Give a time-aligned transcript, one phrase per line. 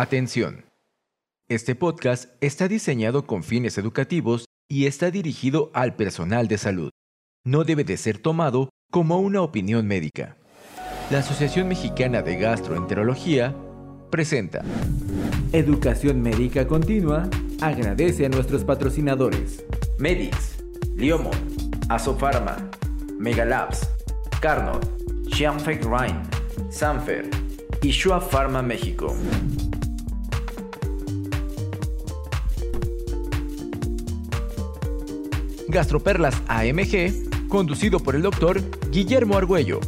[0.00, 0.64] Atención.
[1.46, 6.88] Este podcast está diseñado con fines educativos y está dirigido al personal de salud.
[7.44, 10.38] No debe de ser tomado como una opinión médica.
[11.10, 13.54] La Asociación Mexicana de Gastroenterología
[14.10, 14.64] presenta
[15.52, 17.28] Educación Médica Continua
[17.60, 19.62] agradece a nuestros patrocinadores
[19.98, 20.62] Medix,
[20.96, 21.36] Liomon,
[21.90, 22.56] Asofarma,
[23.18, 23.86] Megalabs,
[24.40, 24.82] Carnot,
[25.30, 26.22] Xianfeng Rhine,
[26.70, 27.28] Sanfer
[27.82, 29.14] y Shua Pharma México.
[35.70, 39.78] Gastroperlas AMG, conducido por el doctor Guillermo Argüello.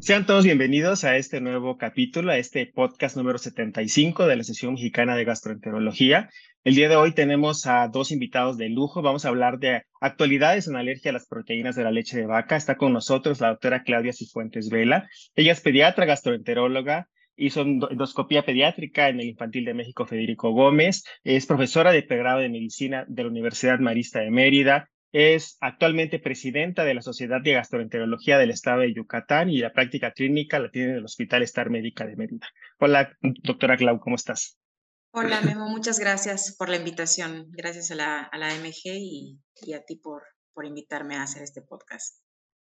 [0.00, 4.72] Sean todos bienvenidos a este nuevo capítulo, a este podcast número 75 de la sesión
[4.74, 6.30] mexicana de gastroenterología.
[6.64, 9.02] El día de hoy tenemos a dos invitados de lujo.
[9.02, 12.56] Vamos a hablar de actualidades en alergia a las proteínas de la leche de vaca.
[12.56, 15.08] Está con nosotros la doctora Claudia Cifuentes Vela.
[15.36, 17.08] Ella es pediatra, gastroenteróloga,
[17.38, 22.48] hizo endoscopía pediátrica en el Infantil de México Federico Gómez, es profesora de pregrado de
[22.48, 28.36] medicina de la Universidad Marista de Mérida, es actualmente presidenta de la Sociedad de Gastroenterología
[28.36, 32.06] del Estado de Yucatán y la práctica clínica la tiene en el Hospital Star Médica
[32.06, 32.46] de Mérida.
[32.78, 34.58] Hola, doctora Clau, ¿cómo estás?
[35.12, 37.46] Hola, Memo, muchas gracias por la invitación.
[37.52, 40.22] Gracias a la, a la AMG y, y a ti por,
[40.52, 42.18] por invitarme a hacer este podcast.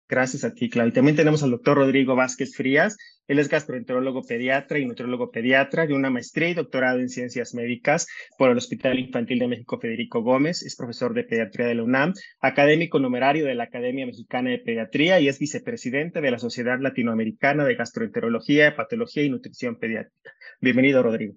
[0.10, 0.92] Gracias a ti, Claudia.
[0.92, 2.98] También tenemos al doctor Rodrigo Vázquez Frías.
[3.28, 8.08] Él es gastroenterólogo pediatra y nutriólogo pediatra de una maestría y doctorado en ciencias médicas
[8.36, 10.64] por el Hospital Infantil de México Federico Gómez.
[10.64, 15.20] Es profesor de pediatría de la UNAM, académico numerario de la Academia Mexicana de Pediatría
[15.20, 20.32] y es vicepresidente de la Sociedad Latinoamericana de Gastroenterología, Patología y Nutrición Pediátrica.
[20.60, 21.36] Bienvenido, Rodrigo.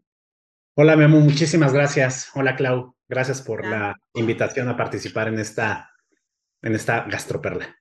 [0.77, 1.21] Hola, Memo.
[1.21, 2.31] Muchísimas gracias.
[2.35, 2.97] Hola, Clau.
[3.07, 5.91] Gracias por la invitación a participar en esta,
[6.63, 7.77] en esta gastroperla.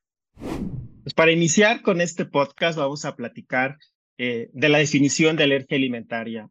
[1.04, 3.78] Pues para iniciar con este podcast vamos a platicar
[4.18, 6.48] eh, de la definición de alergia alimentaria.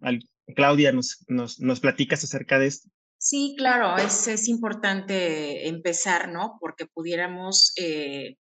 [0.57, 2.89] Claudia, ¿nos, nos, platicas acerca de esto?
[3.17, 6.57] Sí, claro, es, importante empezar, ¿no?
[6.59, 8.39] Porque pudiéramos eh,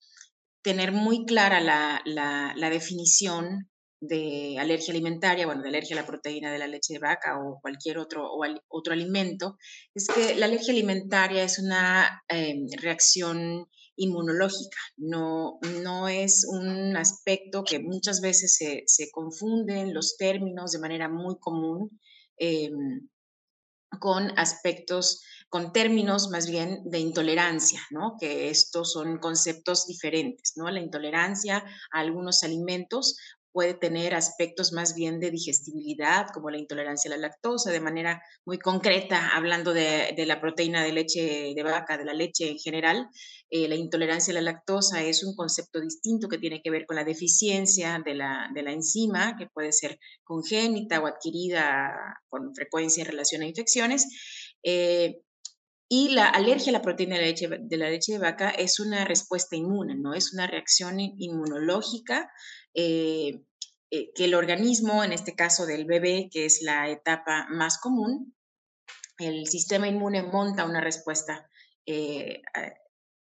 [0.62, 3.70] tener muy clara la, definición
[4.02, 7.60] de alergia alimentaria, bueno, de alergia a la proteína de la leche de vaca o
[7.62, 8.30] cualquier otro,
[8.68, 9.58] otro alimento,
[9.96, 17.64] es que la alergia alimentaria es una eh, reacción inmunológica, no, no es un aspecto
[17.64, 22.00] que muchas veces se, confunden los términos de manera muy común
[22.38, 22.70] eh,
[24.00, 28.16] con aspectos, con términos más bien de intolerancia, ¿no?
[28.20, 30.54] que estos son conceptos diferentes.
[30.56, 30.70] ¿no?
[30.70, 33.18] La intolerancia a algunos alimentos
[33.54, 38.22] puede tener aspectos más bien de digestibilidad, como la intolerancia a la lactosa, de manera
[38.46, 42.58] muy concreta, hablando de, de la proteína de leche de vaca, de la leche en
[42.58, 43.08] general.
[43.50, 46.96] Eh, la intolerancia a la lactosa es un concepto distinto que tiene que ver con
[46.96, 51.94] la deficiencia de la, de la enzima, que puede ser congénita o adquirida
[52.28, 54.08] con frecuencia en relación a infecciones.
[54.64, 55.22] Eh,
[55.88, 58.80] y la alergia a la proteína de la, leche, de la leche de vaca es
[58.80, 60.16] una respuesta inmune, ¿no?
[60.16, 62.32] Es una reacción inmunológica
[62.74, 63.46] eh,
[63.92, 68.36] eh, que el organismo, en este caso del bebé, que es la etapa más común,
[69.20, 71.50] el sistema inmune monta una respuesta
[71.86, 72.42] eh,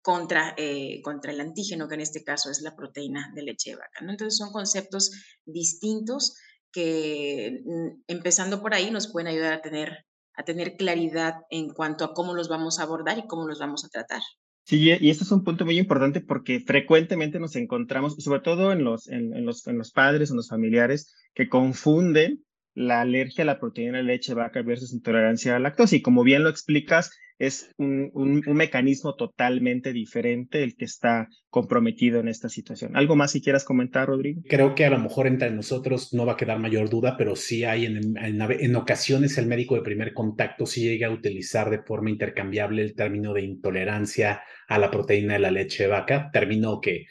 [0.03, 0.55] contra,
[1.03, 4.01] contra el antígeno, que en este caso es la proteína de leche de vaca.
[4.01, 5.11] Entonces son conceptos
[5.45, 6.37] distintos
[6.73, 10.07] que mm, empezando por ahí nos pueden ayudar a tener
[10.37, 13.85] a tener claridad en cuanto a cómo los vamos a abordar y cómo los vamos
[13.85, 14.21] a tratar.
[14.67, 18.83] Sí, y este es un punto muy importante porque frecuentemente nos encontramos, sobre todo en
[18.83, 22.45] los, en, los, en los padres, en los familiares, que confunden
[22.77, 25.97] la alergia a la proteína de leche vaca versus intolerancia a la lactosa.
[25.97, 32.21] Y como bien lo explicas, es un, un, mecanismo totalmente diferente el que está comprometido
[32.21, 32.97] en esta situación.
[32.97, 34.43] ¿Algo más si quieras comentar, Rodrigo?
[34.49, 37.65] Creo que a lo mejor entre nosotros no va a quedar mayor duda, pero sí
[37.65, 42.11] hay en, en, ocasiones el médico de primer contacto sí llega a utilizar de forma
[42.11, 47.07] intercambiable el término de intolerancia a la proteína de la leche vaca, término que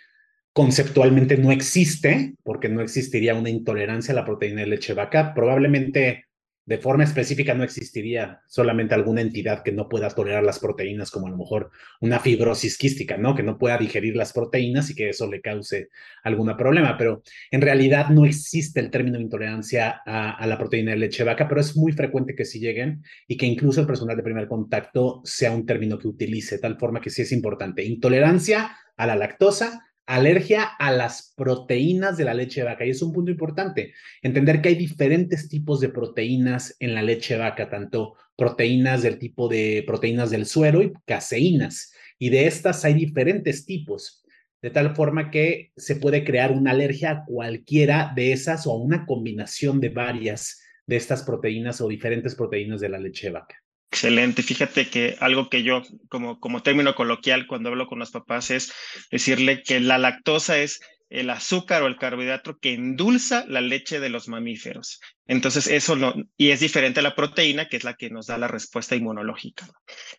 [0.55, 5.33] conceptualmente no existe, porque no existiría una intolerancia a la proteína de leche vaca.
[5.33, 6.27] Probablemente
[6.65, 11.27] de forma específica no existiría solamente alguna entidad que no pueda tolerar las proteínas, como
[11.27, 13.35] a lo mejor una fibrosis quística, ¿no?
[13.35, 15.89] Que no pueda digerir las proteínas y que eso le cause
[16.23, 16.97] algún problema.
[16.97, 21.59] Pero en realidad no existe el término intolerancia a, la proteína de leche vaca, pero
[21.59, 25.51] es muy frecuente que sí lleguen y que incluso el personal de primer contacto sea
[25.51, 27.83] un término que utilice, tal forma que sí es importante.
[27.83, 32.85] Intolerancia a la lactosa, alergia a las proteínas de la leche de vaca.
[32.85, 37.37] Y es un punto importante, entender que hay diferentes tipos de proteínas en la leche
[37.37, 41.93] vaca, tanto proteínas del tipo de proteínas del suero y caseínas.
[42.19, 44.21] Y de estas hay diferentes tipos.
[44.61, 48.77] de tal forma que se puede crear una alergia a cualquiera de esas o a
[48.77, 53.64] una combinación de varias de estas proteínas o diferentes proteínas de la leche vaca.
[53.95, 54.43] Excelente.
[54.43, 58.73] Fíjate que algo que yo, como, como término coloquial, cuando hablo con los papás, es
[59.09, 64.09] decirle que la lactosa es el azúcar o el carbohidrato que endulza la leche de
[64.09, 64.99] los mamíferos.
[65.27, 68.37] Entonces, eso no, y es diferente a la proteína, que es la que nos da
[68.37, 69.65] la respuesta inmunológica.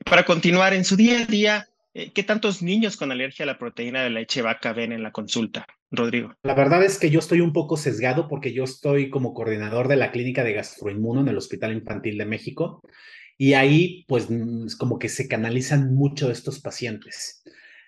[0.06, 3.58] Para continuar en su día a día, eh, ¿qué tantos niños con alergia a la
[3.58, 5.66] proteína de leche vaca ven en la consulta?
[5.90, 6.32] Rodrigo.
[6.42, 9.96] La verdad es que yo estoy un poco sesgado porque yo estoy como coordinador de
[9.96, 12.80] la clínica de gastroinmuno en el Hospital Infantil de México
[13.38, 14.28] y ahí pues
[14.78, 17.42] como que se canalizan mucho estos pacientes.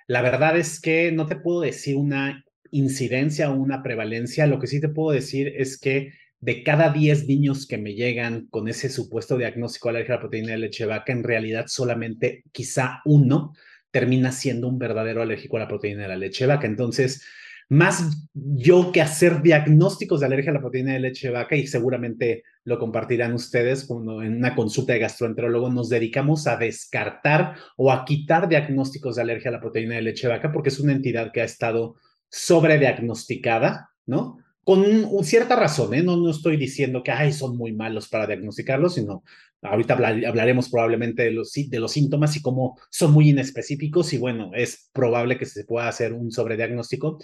[0.06, 4.67] La verdad es que no te puedo decir una incidencia o una prevalencia, lo que
[4.67, 8.89] sí te puedo decir es que de cada 10 niños que me llegan con ese
[8.91, 13.55] supuesto diagnóstico de alergia a la proteína de leche vaca, en realidad solamente quizá uno
[13.91, 16.67] termina siendo un verdadero alérgico a la proteína de la leche vaca.
[16.67, 17.25] Entonces,
[17.69, 22.44] más yo que hacer diagnósticos de alergia a la proteína de leche vaca, y seguramente
[22.65, 28.05] lo compartirán ustedes cuando en una consulta de gastroenterólogo, nos dedicamos a descartar o a
[28.05, 31.43] quitar diagnósticos de alergia a la proteína de leche vaca, porque es una entidad que
[31.43, 31.97] ha estado
[32.31, 34.38] sobrediagnosticada, ¿no?
[34.65, 36.03] Con cierta razón, ¿eh?
[36.03, 39.23] No, no estoy diciendo que, ay, son muy malos para diagnosticarlo, sino
[39.62, 44.50] ahorita hablaremos probablemente de los, de los síntomas y cómo son muy inespecíficos y bueno,
[44.55, 47.19] es probable que se pueda hacer un sobrediagnóstico,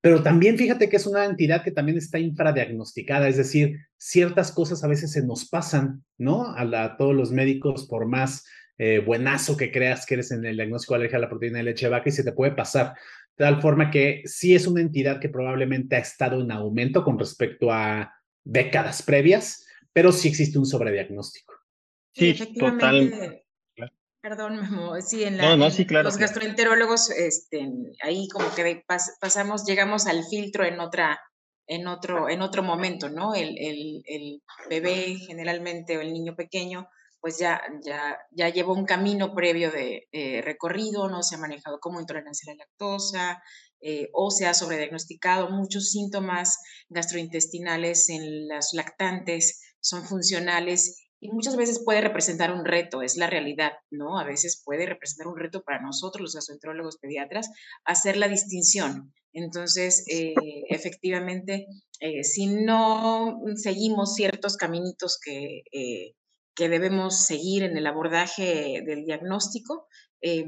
[0.00, 4.84] pero también fíjate que es una entidad que también está infradiagnosticada, es decir, ciertas cosas
[4.84, 6.54] a veces se nos pasan, ¿no?
[6.56, 8.46] A, todos los médicos, por más
[8.78, 11.64] eh, buenazo que creas que eres en el diagnóstico de alergia a la proteína de
[11.64, 12.94] leche de vaca y se te puede pasar.
[13.36, 17.18] De tal forma que sí es una entidad que probablemente ha estado en aumento con
[17.18, 18.14] respecto a
[18.44, 21.54] décadas previas, pero sí existe un sobrediagnóstico.
[22.14, 23.42] Sí, total.
[24.20, 24.60] Perdón,
[25.06, 27.68] Sí, en, la, los gastroenterólogos, este,
[28.02, 28.82] ahí como que
[29.20, 31.20] pasamos, llegamos al filtro en otra,
[31.66, 33.34] en otro, en otro momento, ¿no?
[33.34, 36.88] El, el, el, bebé generalmente o el niño pequeño,
[37.20, 41.78] pues ya, ya, ya llevó un camino previo de eh, recorrido, no se ha manejado
[41.78, 43.42] como intolerancia a la lactosa,
[43.80, 51.56] eh, o se ha sobrediagnosticado muchos síntomas gastrointestinales en las lactantes, son funcionales y muchas
[51.56, 54.18] veces puede representar un reto, es la realidad, ¿no?
[54.18, 57.50] A veces puede representar un reto para nosotros, los gastroenterólogos pediatras,
[57.84, 59.12] hacer la distinción.
[59.32, 60.34] Entonces, eh,
[60.68, 61.66] efectivamente,
[62.00, 66.14] eh, si no seguimos ciertos caminitos que, eh,
[66.54, 69.86] que debemos seguir en el abordaje del diagnóstico,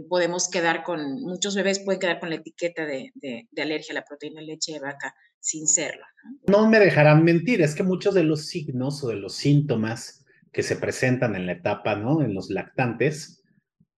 [0.09, 4.01] podemos quedar con, muchos bebés pueden quedar con la etiqueta de, de, de alergia a
[4.01, 6.05] la proteína de leche de vaca sin serlo.
[6.49, 6.63] ¿no?
[6.63, 10.20] no me dejarán mentir, es que muchos de los signos o de los síntomas
[10.53, 12.23] que se presentan en la etapa, ¿no?
[12.23, 13.43] En los lactantes,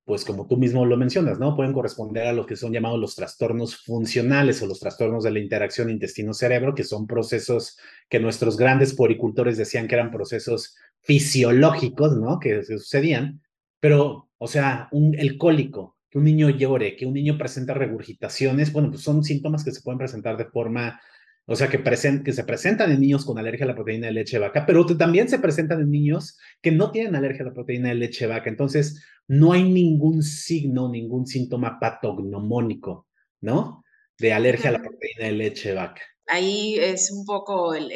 [0.04, 1.56] pues como tú mismo lo mencionas, ¿no?
[1.56, 5.38] Pueden corresponder a lo que son llamados los trastornos funcionales o los trastornos de la
[5.38, 7.78] interacción intestino-cerebro, que son procesos
[8.08, 12.38] que nuestros grandes poricultores decían que eran procesos fisiológicos, ¿no?
[12.38, 13.42] Que sucedían,
[13.80, 18.72] pero, o sea, un, el cólico, que un niño llore, que un niño presenta regurgitaciones,
[18.72, 21.00] bueno, pues son síntomas que se pueden presentar de forma
[21.46, 24.36] o sea, que, que se presentan en niños con alergia a la proteína de leche
[24.36, 27.88] de vaca, pero también se presentan en niños que no tienen alergia a la proteína
[27.88, 28.48] de leche de vaca.
[28.48, 33.08] Entonces, no hay ningún signo, ningún síntoma patognomónico,
[33.40, 33.82] ¿no?
[34.18, 36.02] De alergia a la proteína de leche de vaca.
[36.28, 37.90] Ahí es un poco el...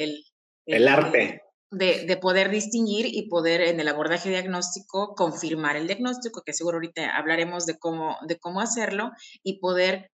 [0.67, 1.43] El, arte.
[1.71, 6.79] De, de, poder distinguir y poder en el abordaje diagnóstico confirmar el diagnóstico, que seguro
[6.79, 9.13] ahorita hablaremos de cómo, de cómo hacerlo,
[9.45, 10.11] y poder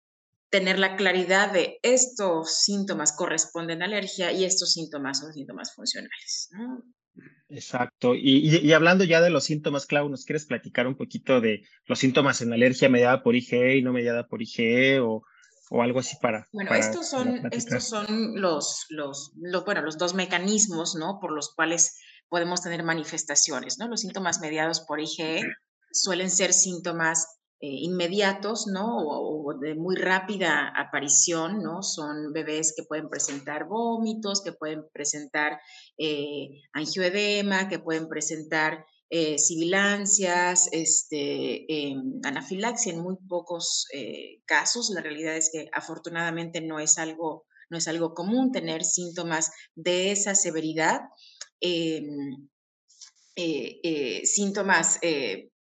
[0.50, 6.50] tener la claridad de estos síntomas corresponden a alergia y estos síntomas son síntomas funcionales.
[7.48, 8.14] Exacto.
[8.14, 12.40] Y, hablando ya de los síntomas, Clau, ¿nos quieres platicar un poquito de los síntomas
[12.42, 15.22] en alergia mediada por IgE y no mediada por IgE o,
[15.70, 16.46] o algo así para...
[16.52, 21.18] Bueno, estos son, estos son los, los, los, bueno, los dos mecanismos ¿no?
[21.20, 23.78] por los cuales podemos tener manifestaciones.
[23.78, 23.88] ¿no?
[23.88, 25.42] Los síntomas mediados por IgE
[25.92, 28.98] suelen ser síntomas inmediatos, ¿no?
[28.98, 31.82] O, de muy rápida aparición, ¿no?
[31.82, 35.58] Son bebés que pueden presentar vómitos, que pueden presentar
[35.96, 43.86] eh, angioedema, que pueden presentar eh, sibilancias, este, em, anafilaxia en muy pocos
[44.44, 44.90] casos.
[44.94, 50.12] La realidad es que afortunadamente no es algo, no es algo común tener síntomas de
[50.12, 51.00] esa severidad.
[51.60, 52.48] Em,
[54.24, 55.00] síntomas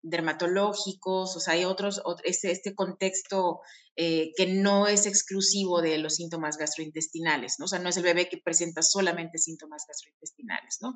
[0.03, 3.61] dermatológicos, o sea, hay otros, este, este contexto
[3.97, 7.67] eh, que no es exclusivo de los síntomas gastrointestinales, ¿no?
[7.67, 10.95] O sea, no es el bebé que presenta solamente síntomas gastrointestinales, ¿no?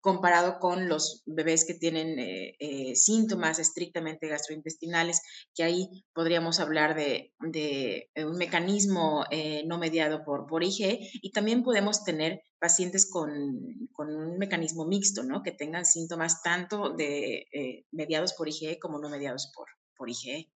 [0.00, 5.20] Comparado con los bebés que tienen eh, eh, síntomas estrictamente gastrointestinales,
[5.54, 7.34] que ahí podríamos hablar de,
[8.16, 14.38] un mecanismo eh, no mediado por, por IgE y también podemos tener pacientes con, un
[14.38, 15.42] mecanismo mixto, ¿no?
[15.42, 17.46] que tengan síntomas tanto de
[17.92, 20.50] mediados por IgE como no mediados por, por IgE.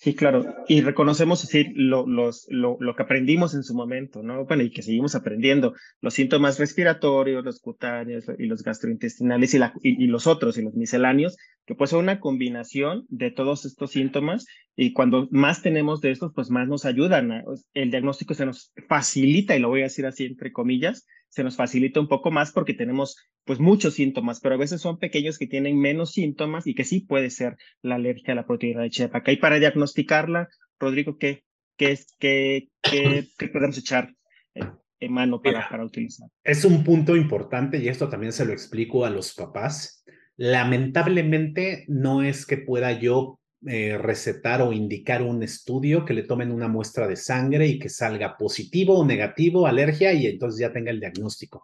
[0.00, 0.54] Sí, claro.
[0.68, 4.44] Y reconocemos decir lo, los, lo, lo, que aprendimos en su momento, ¿no?
[4.44, 5.74] Bueno, y que seguimos aprendiendo.
[6.00, 10.74] Los síntomas respiratorios, los cutáneos y los gastrointestinales y, la, y, los otros y los
[10.74, 11.36] misceláneos,
[11.66, 16.30] que pues son una combinación de todos estos síntomas y cuando más tenemos de estos,
[16.32, 17.42] pues más nos ayudan.
[17.74, 21.56] el diagnóstico se nos facilita, y lo voy a decir así entre comillas, se nos
[21.56, 25.46] facilita un poco más porque tenemos pues muchos síntomas, pero a veces son pequeños que
[25.46, 29.32] tienen menos síntomas y que sí puede ser la alergia a la proteína de vaca.
[29.32, 31.44] Y para diagnosticarla, Rodrigo, ¿qué,
[31.76, 34.14] qué, qué, qué, podemos echar
[35.00, 36.28] en mano para, para utilizar?
[36.44, 40.04] Es un punto importante y esto también se lo explico a los papás.
[40.36, 46.52] Lamentablemente no es que pueda yo eh, recetar o indicar un estudio que le tomen
[46.52, 50.92] una muestra de sangre y que salga positivo o negativo, alergia, y entonces ya tenga
[50.92, 51.62] el diagnóstico.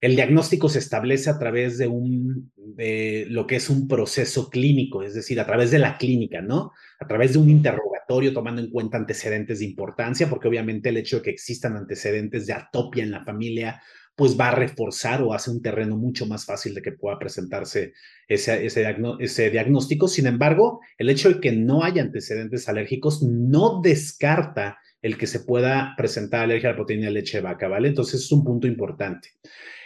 [0.00, 5.02] El diagnóstico se establece a través de un, de lo que es un proceso clínico,
[5.02, 6.72] es decir, a través de la clínica, ¿no?
[6.98, 11.16] A través de un interrogatorio tomando en cuenta antecedentes de importancia, porque obviamente el hecho
[11.16, 13.82] de que existan antecedentes de atopia en la familia
[14.20, 17.94] pues va a reforzar o hace un terreno mucho más fácil de que pueda presentarse
[18.28, 20.08] ese, ese, diagnóstico.
[20.08, 25.40] Sin embargo, el hecho de que no haya antecedentes alérgicos no descarta el que se
[25.40, 27.88] pueda presentar alergia a la proteína de leche vaca, ¿vale?
[27.88, 29.30] Entonces es un punto importante.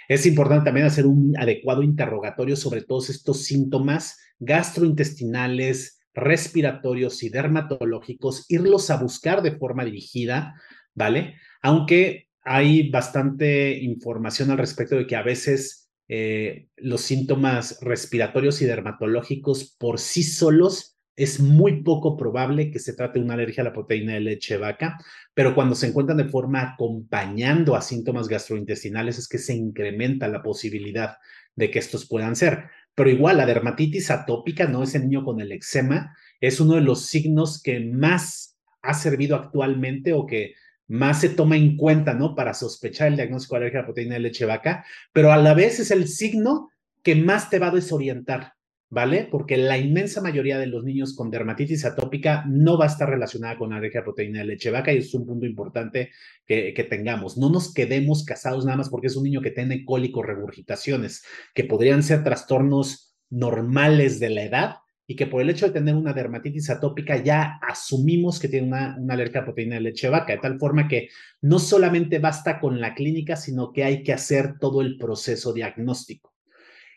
[0.09, 8.47] Es importante también hacer un adecuado interrogatorio sobre todos estos síntomas gastrointestinales, respiratorios y dermatológicos,
[8.49, 10.61] irlos a buscar de forma dirigida,
[10.93, 11.37] ¿vale?
[11.63, 18.67] Aunque hay bastante información al respecto de que a veces eh, los síntomas respiratorios y
[18.67, 23.65] dermatológicos por sí solos es muy poco probable que se trate de una alergia a
[23.65, 24.99] la proteína de leche vaca,
[25.33, 30.43] pero cuando se encuentran de forma acompañando a síntomas gastrointestinales es que se incrementa la
[30.43, 31.17] posibilidad
[31.55, 32.65] de que estos puedan ser.
[32.95, 37.07] Pero igual, la dermatitis atópica, no ese niño con el eczema, es uno de los
[37.07, 40.55] signos que más ha servido actualmente o que
[40.89, 42.35] más se toma en cuenta, ¿no?
[42.35, 45.55] Para sospechar el diagnóstico de alergia a la proteína de leche vaca, pero a la
[45.55, 46.71] vez es el signo
[47.03, 48.55] que más te va a desorientar,
[48.91, 49.29] ¿vale?
[49.31, 53.59] Porque la inmensa mayoría de los niños con dermatitis atópica no va a estar relacionada
[53.59, 56.11] con alergia a proteína de leche vaca y es un punto importante
[56.47, 57.37] que, que tengamos.
[57.37, 61.25] No nos quedemos casados nada más porque es un niño que tiene cólicos, regurgitaciones,
[61.55, 65.95] que podrían ser trastornos normales de la edad, y que por el hecho de tener
[65.95, 70.39] una dermatitis atópica ya asumimos que tiene una, alergia a proteína de leche vaca, de
[70.39, 71.09] tal forma que
[71.43, 76.33] no solamente basta con la clínica, sino que hay que hacer todo el proceso diagnóstico.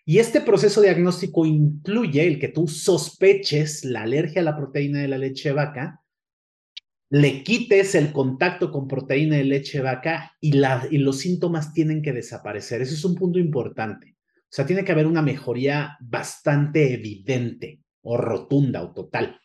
[0.06, 5.10] Y este proceso diagnóstico incluye el que tú sospeches la alergia a la proteína de
[5.10, 6.02] la leche vaca,
[7.10, 12.02] le quites el contacto con proteína de leche vaca y, la, y los síntomas tienen
[12.02, 12.82] que desaparecer.
[12.82, 14.16] Ese es un punto importante.
[14.44, 19.40] O sea, tiene que haber una mejoría bastante evidente o rotunda o total.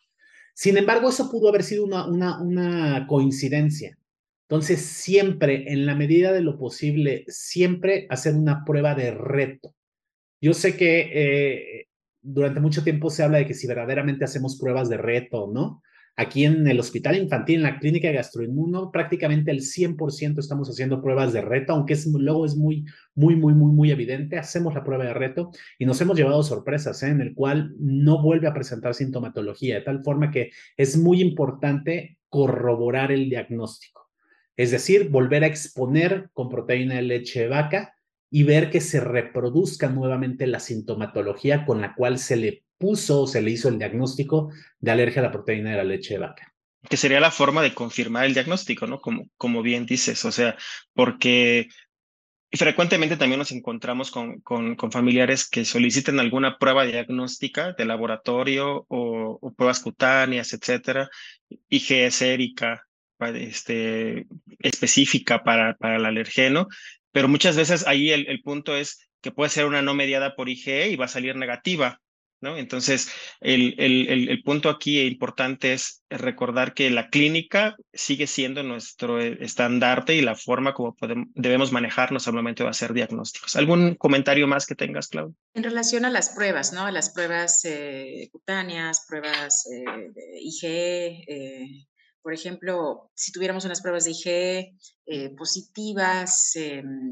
[0.55, 2.07] Sin embargo, eso pudo haber sido una,
[2.41, 3.97] una, coincidencia.
[4.47, 9.75] Entonces, siempre, en la medida de lo posible, siempre hacer una prueba de reto.
[10.39, 11.87] Yo sé que eh,
[12.21, 15.81] durante mucho tiempo se habla de que si verdaderamente hacemos pruebas de reto, ¿no?
[16.15, 21.33] Aquí en el hospital infantil, en la clínica gastroinmuno, prácticamente el 100% estamos haciendo pruebas
[21.33, 24.37] de reto, aunque luego es muy, muy, muy, muy, muy evidente.
[24.37, 27.07] Hacemos la prueba de reto y nos hemos llevado sorpresas, ¿eh?
[27.07, 32.19] en el cual no vuelve a presentar sintomatología, de tal forma que es muy importante
[32.29, 34.11] corroborar el diagnóstico.
[34.55, 37.95] Es decir, volver a exponer con proteína de leche de vaca
[38.35, 43.27] y ver que se reproduzca nuevamente la sintomatología con la cual se le puso o
[43.27, 46.51] se le hizo el diagnóstico de alergia a la proteína de la leche de vaca.
[46.89, 48.99] Que sería la forma de confirmar el diagnóstico, ¿no?
[48.99, 50.57] Como, como bien dices, o sea,
[50.93, 51.67] porque
[52.51, 59.53] frecuentemente también nos encontramos con, con, familiares que soliciten alguna prueba diagnóstica de laboratorio o,
[59.55, 61.07] pruebas cutáneas, etcétera,
[61.69, 62.81] IgE sérica,
[63.19, 64.25] este,
[64.57, 66.67] específica para, para el alergeno,
[67.13, 70.49] pero muchas veces ahí el, el punto es que puede ser una no mediada por
[70.49, 72.01] IgE y va a salir negativa.
[72.43, 79.19] Entonces, el, el, el, punto aquí importante es recordar que la clínica sigue siendo nuestro
[79.19, 83.55] estandarte y la forma como podemos, debemos manejarnos al momento de hacer diagnósticos.
[83.55, 85.35] ¿Algún comentario más que tengas, Claudia?
[85.53, 86.85] En relación a las pruebas, ¿no?
[86.85, 91.87] A las pruebas eh, cutáneas, pruebas eh, de IgE, eh,
[92.23, 94.77] por ejemplo, si tuviéramos unas pruebas de IgE
[95.37, 97.11] positivas, em,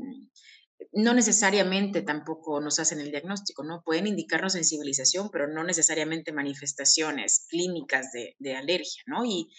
[0.93, 3.83] no necesariamente tampoco nos hacen el diagnóstico, ¿no?
[3.83, 9.23] Pueden indicarnos sensibilización, pero no necesariamente manifestaciones clínicas de, de alergia, ¿no?
[9.25, 9.49] Y,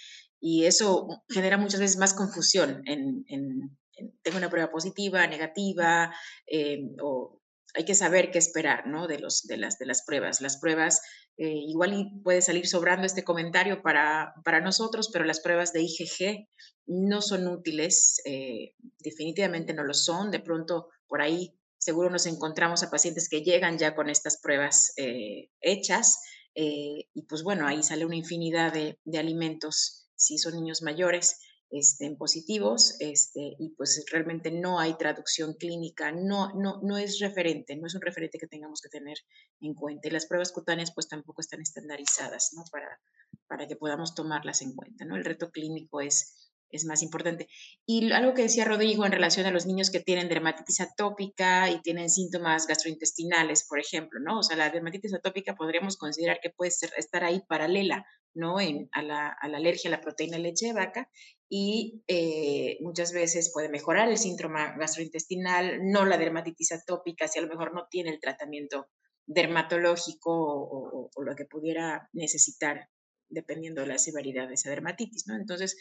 [0.41, 3.79] y, eso genera muchas veces más confusión en, en,
[4.23, 6.15] tengo una prueba positiva, negativa,
[6.47, 7.41] eh, o
[7.75, 9.07] hay que saber qué esperar, ¿no?
[9.07, 10.41] De, los, de, las, de las pruebas.
[10.41, 11.01] Las pruebas,
[11.37, 16.49] eh, igual puede salir sobrando este comentario para, para nosotros, pero las pruebas de IgG
[16.87, 20.31] no son útiles, eh, definitivamente no lo son.
[20.31, 24.93] De pronto, por ahí seguro nos encontramos a pacientes que llegan ya con estas pruebas
[24.97, 26.21] eh, hechas
[26.55, 31.41] y pues bueno, ahí sale una infinidad de, de alimentos si son niños mayores
[31.73, 37.77] estén positivos este, y pues realmente no hay traducción clínica, no, no, no es referente,
[37.77, 39.17] no es un referente que tengamos que tener
[39.61, 40.09] en cuenta.
[40.09, 42.65] Y las pruebas cutáneas pues tampoco están estandarizadas ¿no?
[42.71, 43.01] para,
[43.47, 45.05] para que podamos tomarlas en cuenta.
[45.05, 45.17] ¿no?
[45.17, 47.49] El reto clínico es es más importante.
[47.87, 51.81] Y algo que decía Rodrigo en relación a los niños que tienen dermatitis atópica y
[51.83, 54.39] tienen síntomas gastrointestinales, por ejemplo, ¿no?
[54.39, 58.61] O sea, la dermatitis atópica podríamos considerar que puede ser, estar ahí paralela, ¿no?
[58.61, 61.09] En, a, la, a, alergia a la proteína de leche de vaca
[61.55, 67.43] y eh, muchas veces puede mejorar el síndrome gastrointestinal, no la dermatitis atópica, si a
[67.43, 68.87] lo mejor no tiene el tratamiento
[69.27, 72.89] dermatológico o, lo que pudiera necesitar
[73.29, 75.37] dependiendo de la severidad de esa dermatitis, ¿no?
[75.37, 75.77] Entonces,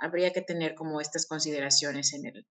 [0.00, 2.46] habría que tener como estas consideraciones en, el,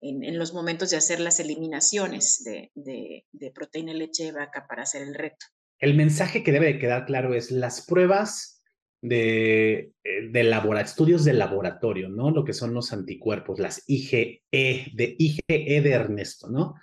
[0.00, 5.02] en, los momentos de hacer las eliminaciones de, de, proteína leche de vaca para hacer
[5.02, 5.46] el reto.
[5.78, 8.57] El mensaje que debe de quedar claro es las pruebas
[9.00, 12.30] de, eh, de estudios de laboratorio, ¿no?
[12.30, 16.74] Lo que son los anticuerpos, las IgE, de IgE de Ernesto, ¿no?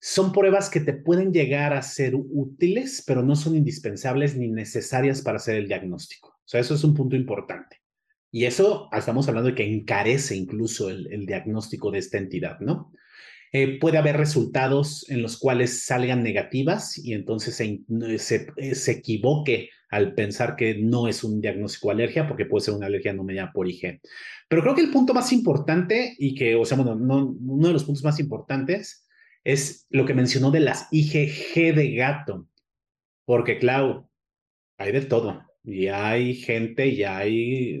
[0.00, 5.20] Son pruebas que te pueden llegar a ser útiles, pero no son indispensables ni necesarias
[5.20, 6.28] para hacer el diagnóstico.
[6.28, 7.80] O sea, eso es un punto importante.
[8.32, 12.92] Y eso estamos hablando de que encarece incluso el, diagnóstico de esta entidad, ¿no?
[13.52, 17.80] Eh, puede haber resultados en los cuales salgan negativas y entonces se,
[18.18, 22.74] se, se, equivoque al pensar que no es un diagnóstico de alergia, porque puede ser
[22.74, 24.00] una alergia no mediada por IG.
[24.48, 27.72] Pero creo que el punto más importante y que, o sea, bueno, no, uno de
[27.72, 29.06] los puntos más importantes
[29.42, 32.46] es lo que mencionó de las IgG de gato,
[33.24, 34.08] porque, claro,
[34.78, 35.44] hay de todo.
[35.64, 37.80] Y hay gente, y hay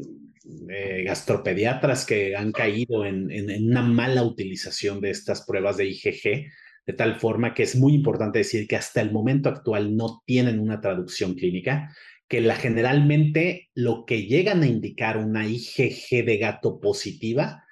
[0.68, 6.50] eh, gastropediatras que han caído en, en, una mala utilización de estas pruebas de IgG,
[6.86, 10.58] de tal forma que es muy importante decir que hasta el momento actual no tienen
[10.58, 11.94] una traducción clínica,
[12.28, 17.64] que la generalmente lo que llegan a indicar una IgG de gato positiva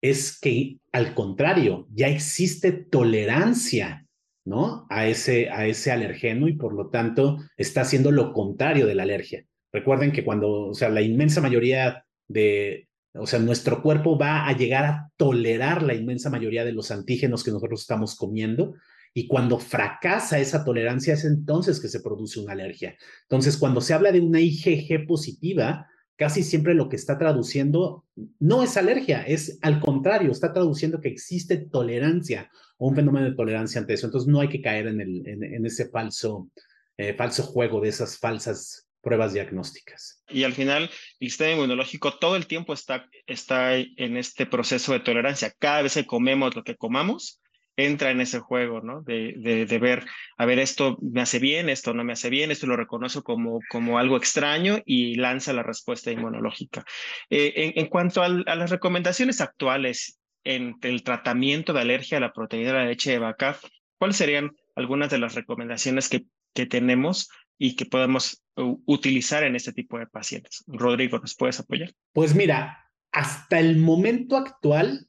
[0.00, 4.06] es que al contrario, ya existe tolerancia
[4.46, 4.86] ¿no?
[4.88, 9.02] A ese, a ese alergeno y por lo tanto está haciendo lo contrario de la
[9.02, 9.44] alergia.
[9.72, 14.56] Recuerden que cuando, o sea, la inmensa mayoría de, o sea, nuestro cuerpo va a
[14.56, 18.74] llegar a tolerar la inmensa mayoría de los antígenos que nosotros estamos comiendo.
[19.14, 22.96] Y cuando fracasa esa tolerancia es entonces que se produce una alergia.
[23.22, 28.04] Entonces, cuando se habla de una IgG positiva, casi siempre lo que está traduciendo
[28.38, 33.34] no es alergia, es al contrario, está traduciendo que existe tolerancia o un fenómeno de
[33.34, 34.06] tolerancia ante eso.
[34.06, 36.50] Entonces, no hay que caer en, el, en, ese falso,
[36.96, 40.24] eh, falso juego de esas falsas pruebas diagnósticas.
[40.28, 40.90] Y al final,
[41.20, 45.54] el sistema inmunológico todo el tiempo está, está en este proceso de tolerancia.
[45.60, 47.40] Cada vez que comemos lo que comamos,
[47.76, 49.02] entra en ese juego, ¿no?
[49.02, 50.04] De, de, ver,
[50.36, 53.60] a ver, esto me hace bien, esto no me hace bien, esto lo reconozco como,
[53.70, 56.84] como algo extraño y lanza la respuesta inmunológica.
[57.30, 62.72] Eh, en, cuanto a las recomendaciones actuales en el tratamiento de alergia a la proteína
[62.72, 63.56] de la leche de vaca,
[63.98, 69.72] ¿cuáles serían algunas de las recomendaciones que, que tenemos y que podemos utilizar en este
[69.72, 70.64] tipo de pacientes.
[70.66, 71.92] Rodrigo, ¿nos puedes apoyar?
[72.12, 75.08] Pues mira, hasta el momento actual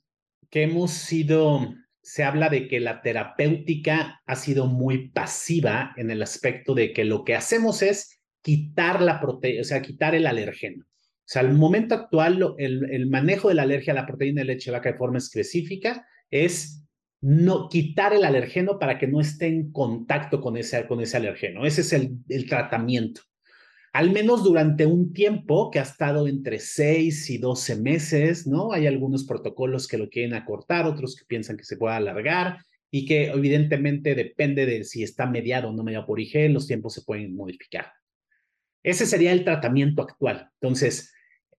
[0.49, 6.21] que hemos sido, se habla de que la terapéutica ha sido muy pasiva en el
[6.21, 10.85] aspecto de que lo que hacemos es quitar la proteína, o sea, quitar el alergeno.
[10.85, 14.45] O sea, al momento actual, el, el manejo de la alergia a la proteína de
[14.45, 16.86] leche vaca de forma específica es
[17.21, 21.65] no quitar el alergeno para que no esté en contacto con ese, con ese alergeno.
[21.65, 23.21] Ese es el, el tratamiento.
[23.93, 28.71] Al menos durante un tiempo que ha estado entre 6 y 12 meses, ¿no?
[28.71, 32.59] Hay algunos protocolos que lo quieren acortar, otros que piensan que se puede alargar
[32.91, 36.93] y que evidentemente depende de si está mediado o no mediado por IG, los tiempos
[36.93, 37.91] se pueden modificar.
[38.83, 40.49] Ese sería el tratamiento actual.
[40.61, 41.13] Entonces,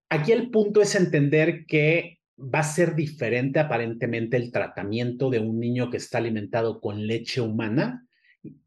[0.08, 5.58] aquí el punto es entender que va a ser diferente aparentemente el tratamiento de un
[5.58, 8.06] niño que está alimentado con leche humana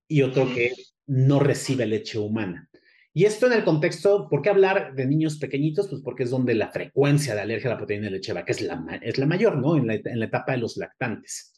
[0.07, 0.73] y otro que
[1.07, 2.69] no recibe leche humana.
[3.13, 5.89] Y esto en el contexto, ¿por qué hablar de niños pequeñitos?
[5.89, 8.61] Pues porque es donde la frecuencia de alergia a la proteína de leche vaca es
[8.61, 9.75] la, es la mayor, ¿no?
[9.75, 11.53] En la, en la etapa de los lactantes.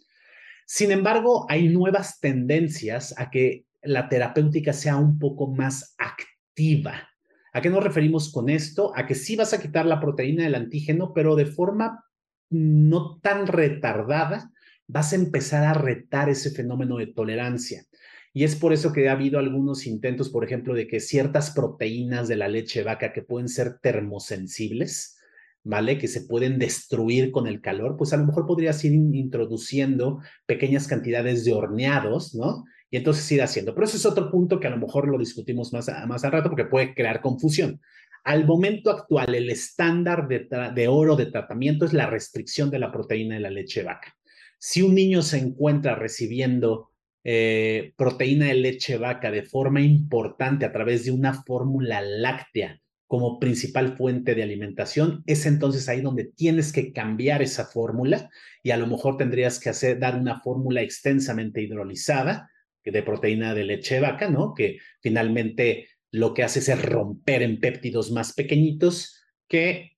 [0.65, 7.09] Sin embargo, hay nuevas tendencias a que la terapéutica sea un poco más activa.
[7.53, 8.91] ¿A qué nos referimos con esto?
[8.95, 12.03] A que sí vas a quitar la proteína del antígeno, pero de forma
[12.49, 14.51] no tan retardada,
[14.87, 17.85] vas a empezar a retar ese fenómeno de tolerancia.
[18.33, 22.27] Y es por eso que ha habido algunos intentos, por ejemplo, de que ciertas proteínas
[22.27, 25.19] de la leche vaca que pueden ser termosensibles,
[25.63, 25.99] ¿vale?
[25.99, 30.87] Que se pueden destruir con el calor, pues a lo mejor podrías ir introduciendo pequeñas
[30.87, 32.65] cantidades de horneados, ¿no?
[32.93, 33.73] Y entonces ir haciendo.
[33.73, 36.49] Pero ese es otro punto que a lo mejor lo discutimos más, más al rato
[36.49, 37.81] porque puede crear confusión.
[38.23, 43.33] Al momento actual, el estándar de, oro de tratamiento es la restricción de la proteína
[43.33, 44.15] de la leche vaca.
[44.59, 46.91] Si un niño se encuentra recibiendo
[47.23, 53.39] eh, proteína de leche vaca de forma importante a través de una fórmula láctea como
[53.39, 58.29] principal fuente de alimentación, es entonces ahí donde tienes que cambiar esa fórmula
[58.61, 62.51] y a lo mejor tendrías que hacer, dar una fórmula extensamente hidrolizada
[62.83, 64.53] de proteína de leche vaca, ¿no?
[64.53, 69.97] Que finalmente lo que hace es romper en péptidos más pequeñitos que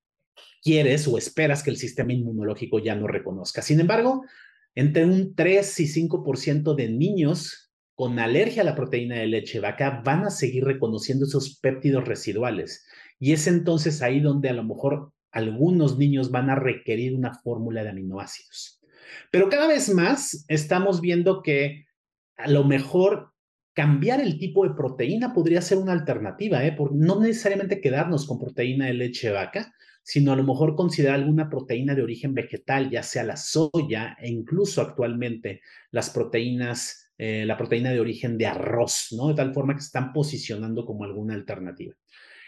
[0.62, 3.62] quieres o esperas que el sistema inmunológico ya no reconozca.
[3.62, 4.24] Sin embargo,
[4.74, 10.02] entre un 3 y 5% de niños con alergia a la proteína de leche vaca
[10.04, 12.86] van a seguir reconociendo esos péptidos residuales.
[13.20, 17.84] Y es entonces ahí donde a lo mejor algunos niños van a requerir una fórmula
[17.84, 18.82] de aminoácidos.
[19.32, 21.85] Pero cada vez más estamos viendo que
[22.38, 23.32] a lo mejor
[23.74, 26.72] cambiar el tipo de proteína podría ser una alternativa, ¿eh?
[26.72, 31.50] Por no necesariamente quedarnos con proteína de leche vaca, sino a lo mejor considerar alguna
[31.50, 37.58] proteína de origen vegetal, ya sea la soya e incluso actualmente las proteínas, eh, la
[37.58, 39.30] proteína de origen de arroz, ¿no?
[39.30, 41.96] De tal forma que se están posicionando como alguna alternativa.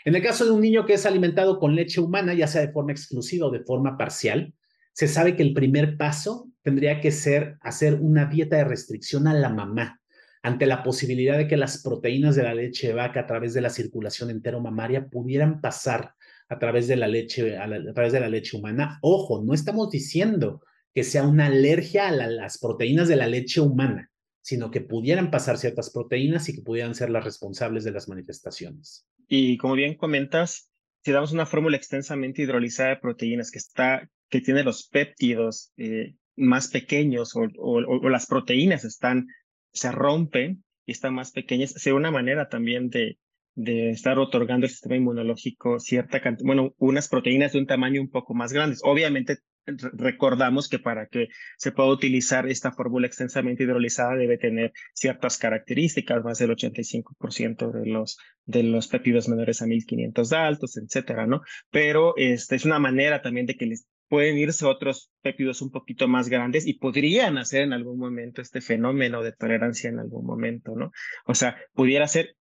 [0.05, 2.71] En el caso de un niño que es alimentado con leche humana, ya sea de
[2.71, 4.53] forma exclusiva o de forma parcial,
[4.93, 9.33] se sabe que el primer paso tendría que ser hacer una dieta de restricción a
[9.33, 10.01] la mamá
[10.43, 13.61] ante la posibilidad de que las proteínas de la leche de vaca a través de
[13.61, 16.13] la circulación enteromamaria pudieran pasar
[16.49, 18.99] a través de la leche, a, través de la leche humana.
[19.01, 20.61] Ojo, no estamos diciendo
[20.93, 25.57] que sea una alergia a las proteínas de la leche humana, sino que pudieran pasar
[25.57, 29.07] ciertas proteínas y que pudieran ser las responsables de las manifestaciones.
[29.29, 30.69] Y como bien comentas,
[31.01, 36.15] si damos una fórmula extensamente hidrolizada de proteínas que está, que tiene los péptidos eh,
[36.37, 39.27] más pequeños o, las proteínas están,
[39.73, 43.17] se rompen y están más pequeñas, sería una manera también de,
[43.55, 48.09] de estar otorgando al sistema inmunológico cierta cantidad, bueno, unas proteínas de un tamaño un
[48.09, 48.81] poco más grandes.
[48.83, 55.37] Obviamente recordamos que para que se pueda utilizar esta fórmula extensamente hidrolizada debe tener ciertas
[55.37, 61.41] características, más del 85% de los, de los péptidos menores a 1500 altos, etcétera, ¿no?
[61.69, 66.07] Pero este, es una manera también de que les pueden irse otros péptidos un poquito
[66.07, 70.75] más grandes y podrían hacer en algún momento este fenómeno de tolerancia en algún momento,
[70.75, 70.91] ¿no?
[71.25, 72.35] O sea, pudiera ser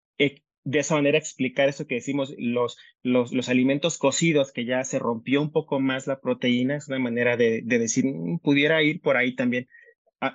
[0.67, 4.99] de esa manera explicar eso que decimos, los, los, los, alimentos cocidos, que ya se
[4.99, 9.01] rompió un poco más la proteína, es una manera de, de decir, mm, pudiera ir
[9.01, 9.69] por ahí también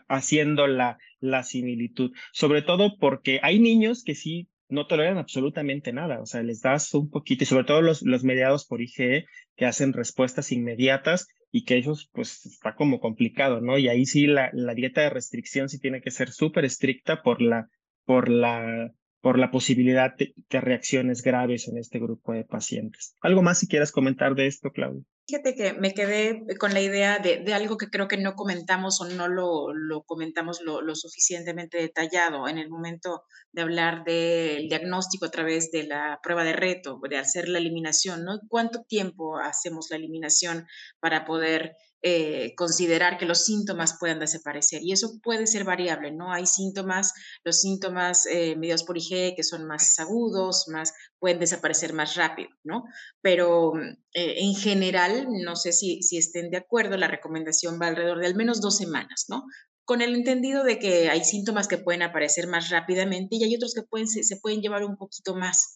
[0.08, 6.22] haciendo la, la similitud, sobre todo porque hay niños que sí no toleran absolutamente nada,
[6.22, 9.66] o sea, les das un poquito, y sobre todo los, los mediados por IgE que
[9.66, 13.78] hacen respuestas inmediatas y que ellos, pues, está como complicado, ¿no?
[13.78, 17.42] Y ahí sí la, la dieta de restricción sí tiene que ser súper estricta por
[17.42, 17.68] la,
[18.06, 23.16] por la por la posibilidad de, reacciones graves en este grupo de pacientes.
[23.22, 25.04] ¿Algo más si quieras comentar de esto, Claudia?
[25.28, 29.06] Fíjate que me quedé con la idea de, algo que creo que no comentamos o
[29.06, 35.72] no lo, comentamos lo, suficientemente detallado en el momento de hablar del diagnóstico a través
[35.72, 38.40] de la prueba de reto, de hacer la eliminación, ¿no?
[38.50, 40.68] ¿Cuánto tiempo hacemos la eliminación
[41.00, 44.82] para poder eh, considerar que los síntomas puedan desaparecer.
[44.82, 46.34] Y eso puede ser variable, ¿no?
[46.34, 52.16] Hay síntomas, los síntomas eh, por IG que son más agudos, más, pueden desaparecer más
[52.16, 52.86] rápido, ¿no?
[53.22, 53.74] Pero
[54.14, 58.28] eh, en general, no sé si, si estén de acuerdo, la recomendación va alrededor de
[58.28, 59.44] al menos dos semanas, ¿no?
[59.86, 63.76] Con el entendido de que hay síntomas que pueden aparecer más rápidamente y hay otros
[63.76, 65.76] que pueden, se, se pueden llevar un poquito más.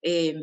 [0.00, 0.38] Em,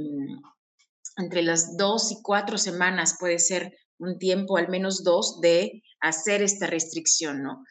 [1.18, 6.42] entre las dos y cuatro semanas puede ser un tiempo, al menos dos, de hacer
[6.42, 7.64] esta restricción, ¿no?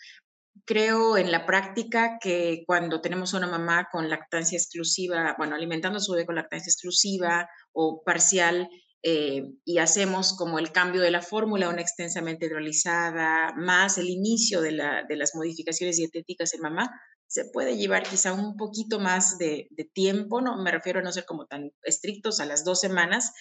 [0.64, 6.00] Creo en la práctica que cuando tenemos una mamá con lactancia exclusiva, bueno, alimentando a
[6.00, 8.68] su bebé con lactancia exclusiva o parcial,
[9.04, 14.60] eh, y hacemos como el cambio de la fórmula, una extensamente hidrolizada, más el inicio
[14.60, 16.88] de, la, de, las modificaciones dietéticas en mamá,
[17.26, 21.10] se puede llevar quizá un poquito más de, de, tiempo, no me refiero a no
[21.10, 23.32] ser como tan estrictos a las dos semanas,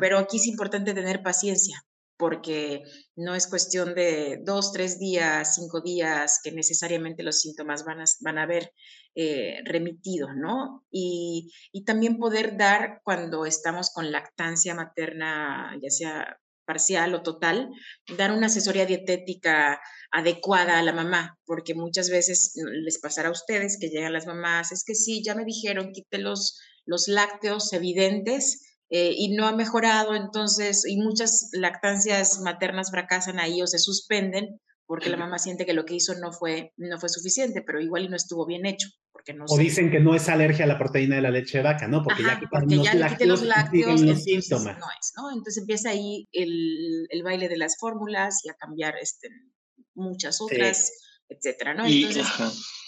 [0.00, 1.84] pero aquí es importante tener paciencia,
[2.20, 2.82] porque
[3.16, 8.04] no es cuestión de dos, tres días, cinco días que necesariamente los síntomas van a,
[8.20, 8.72] van a haber
[9.16, 10.84] eh, remitido, ¿no?
[10.90, 17.70] Y, y, también poder dar cuando estamos con lactancia materna, ya sea parcial o total,
[18.16, 19.80] dar una asesoría dietética
[20.12, 22.52] adecuada a la mamá, porque muchas veces
[22.84, 26.18] les pasará a ustedes que llegan las mamás, es que sí, ya me dijeron, quite
[26.18, 33.62] los lácteos evidentes, eh, y no ha mejorado, entonces, y muchas lactancias maternas fracasan ahí
[33.62, 37.08] o se suspenden porque la mamá siente que lo que hizo no fue, no fue
[37.08, 38.88] suficiente, pero igual y no estuvo bien hecho.
[39.12, 41.62] Porque no o dicen que no es alergia a la proteína de la leche de
[41.62, 42.02] vaca, ¿no?
[42.02, 44.76] Porque ya, porque ya le quite los lácteos, los síntomas.
[44.80, 45.30] no es, ¿no?
[45.30, 49.28] Entonces empieza ahí el, el, baile de las fórmulas y a cambiar este,
[49.94, 50.90] muchas otras
[51.30, 51.86] etcétera, ¿no?
[51.86, 52.26] Entonces,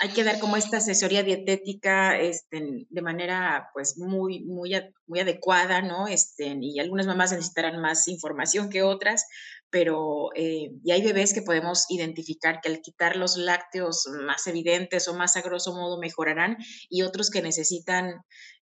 [0.01, 4.75] hay que dar como esta asesoría dietética este, de manera, pues, muy, muy,
[5.07, 6.09] muy adecuada, ¿no?
[6.09, 9.25] Este, y algunas mamás necesitarán más información que otras,
[9.71, 15.07] pero, eh, y hay bebés que podemos identificar que al quitar los lácteos más evidentes
[15.09, 16.57] o más a grosso modo mejorarán,
[16.91, 18.23] y otros que necesitan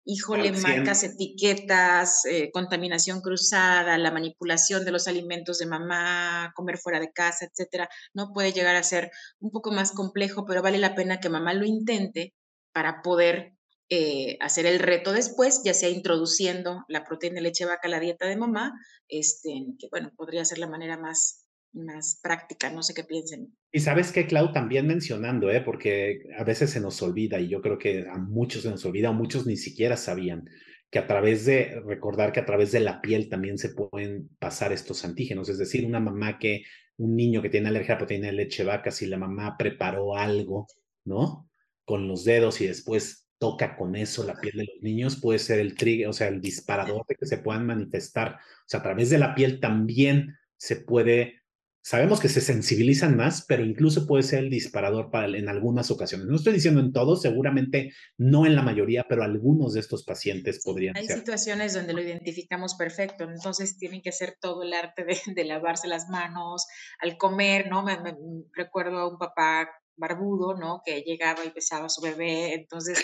[0.08, 7.02] híjole, marcas, etiquetas, eh, contaminación cruzada, la manipulación de los alimentos de mamá, comer fuera
[7.02, 10.96] de casa, etcétera, no puede llegar a ser un poco más complejo, pero vale la
[10.96, 12.34] pena que mamá lo intente
[12.72, 13.58] para poder
[13.90, 18.00] eh, hacer el reto después, ya sea introduciendo la proteína de leche vaca a la
[18.00, 18.74] dieta de mamá,
[19.10, 21.47] este, que bueno, podría ser la manera más,
[21.78, 23.56] más práctica, no sé qué piensen.
[23.72, 25.62] Y sabes qué, Clau, también mencionando, ¿eh?
[25.62, 29.12] porque a veces se nos olvida, y yo creo que a muchos se nos olvida,
[29.12, 30.50] muchos ni siquiera sabían
[30.90, 34.72] que a través de, recordar que a través de la piel también se pueden pasar
[34.72, 36.64] estos antígenos, es decir, una mamá que,
[36.98, 40.68] un niño que tiene alergia a proteína de leche vaca, si la mamá preparó algo,
[41.06, 41.50] ¿no?
[41.86, 45.60] Con los dedos y después toca con eso la piel de los niños, puede ser
[45.60, 48.36] el trigger, o sea, el disparador de que se puedan manifestar.
[48.36, 51.44] O sea, a través de la piel también se puede
[51.88, 56.28] Sabemos que se sensibilizan más, pero incluso puede ser el disparador para en algunas ocasiones.
[56.28, 60.62] No estoy diciendo en todos, seguramente no en la mayoría, pero algunos de estos pacientes
[60.66, 61.14] podrían Hay ser.
[61.14, 65.88] Hay situaciones donde lo identificamos perfecto, entonces tienen que hacer todo el arte de, lavarse
[65.88, 66.68] las manos
[67.00, 67.84] al comer, ¿no?
[67.84, 68.18] Me, me,
[68.52, 70.82] recuerdo a un papá barbudo, ¿no?
[70.86, 72.54] Que llegaba y besaba a su bebé.
[72.54, 73.04] Entonces,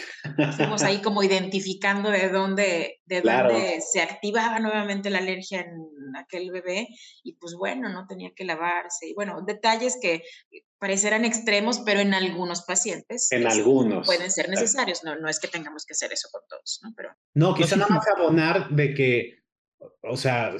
[0.56, 6.52] fuimos ahí como identificando de dónde, de dónde se activaba nuevamente la alergia en aquel
[6.52, 6.88] bebé.
[7.24, 9.08] Y pues bueno, no tenía que lavarse.
[9.08, 10.24] Y bueno, detalles que
[10.80, 13.32] parecerán extremos, pero en algunos pacientes.
[13.32, 14.06] En algunos.
[14.06, 15.04] Pueden ser necesarios.
[15.04, 16.92] No, no es que tengamos que hacer eso con todos, ¿no?
[16.96, 19.44] Pero, no, quizá nada más abonar de que
[20.02, 20.54] o sea,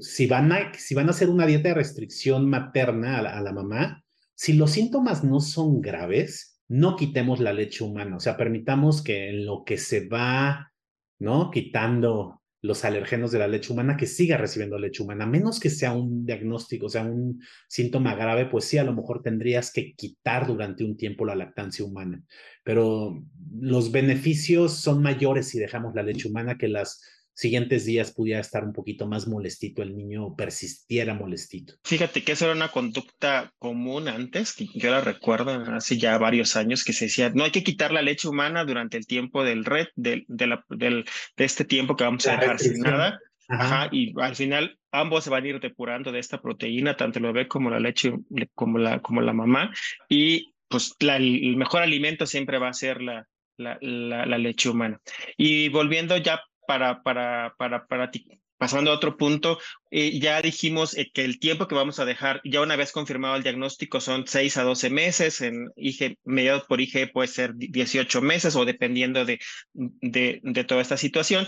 [0.00, 4.04] si van a, si van a hacer una dieta de restricción materna a la mamá,
[4.36, 9.30] si los síntomas no son graves, no quitemos la leche humana, o sea, permitamos que
[9.30, 10.72] en lo que se va,
[11.18, 11.50] ¿no?
[11.50, 15.92] Quitando los alergenos de la leche humana, que siga recibiendo leche humana, menos que sea
[15.92, 20.46] un diagnóstico, o sea, un síntoma grave, pues sí, a lo mejor tendrías que quitar
[20.46, 22.22] durante un tiempo la lactancia humana,
[22.62, 23.22] pero
[23.58, 27.00] los beneficios son mayores si dejamos la leche humana que las
[27.36, 31.74] siguientes días pudiera estar un poquito más molestito el niño persistiera molestito.
[31.84, 36.56] Fíjate que esa era una conducta común antes, que yo la recuerdo hace ya varios
[36.56, 39.66] años, que se decía, no hay que quitar la leche humana durante el tiempo del
[39.66, 41.04] red, de, la, del,
[41.36, 43.20] de este tiempo que vamos a dejar sin nada.
[43.48, 43.88] Ajá.
[43.92, 47.46] y al final ambos se van a ir depurando de esta proteína, tanto el bebé
[47.46, 48.12] como la leche,
[48.54, 49.72] como la, como la mamá,
[50.08, 55.00] y pues la, el mejor alimento siempre va a ser la, la, la, leche humana.
[55.36, 58.40] Y volviendo ya para, para, para, para ti.
[58.58, 59.58] Pasando a otro punto,
[59.90, 63.36] eh, ya dijimos eh, que el tiempo que vamos a dejar, ya una vez confirmado
[63.36, 65.40] el diagnóstico, son 6 a 12 meses.
[65.40, 69.38] En IG, mediados por IG puede ser 18 meses o dependiendo de,
[69.72, 71.46] de, de, toda esta situación.